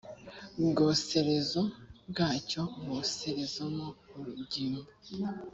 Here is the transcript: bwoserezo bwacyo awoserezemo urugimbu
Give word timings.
bwoserezo 0.65 1.61
bwacyo 2.09 2.61
awoserezemo 2.83 3.87
urugimbu 4.17 4.83